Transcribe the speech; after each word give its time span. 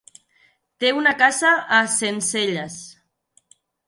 Té 0.83 0.93
una 0.99 1.11
casa 1.19 1.51
a 1.79 1.81
Sencelles. 1.97 2.79